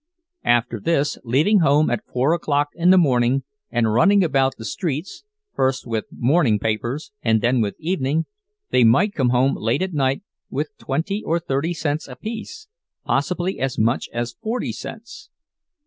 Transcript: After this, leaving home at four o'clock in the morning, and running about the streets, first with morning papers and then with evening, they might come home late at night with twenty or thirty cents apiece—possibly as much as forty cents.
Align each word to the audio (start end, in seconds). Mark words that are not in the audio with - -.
After 0.49 0.79
this, 0.79 1.19
leaving 1.23 1.59
home 1.59 1.91
at 1.91 2.07
four 2.11 2.33
o'clock 2.33 2.69
in 2.73 2.89
the 2.89 2.97
morning, 2.97 3.43
and 3.69 3.93
running 3.93 4.23
about 4.23 4.55
the 4.57 4.65
streets, 4.65 5.23
first 5.53 5.85
with 5.85 6.05
morning 6.11 6.57
papers 6.57 7.11
and 7.21 7.39
then 7.39 7.61
with 7.61 7.75
evening, 7.77 8.25
they 8.71 8.83
might 8.83 9.13
come 9.13 9.29
home 9.29 9.55
late 9.55 9.83
at 9.83 9.93
night 9.93 10.23
with 10.49 10.75
twenty 10.79 11.21
or 11.23 11.37
thirty 11.39 11.75
cents 11.75 12.07
apiece—possibly 12.07 13.59
as 13.59 13.77
much 13.77 14.09
as 14.11 14.33
forty 14.41 14.71
cents. 14.71 15.29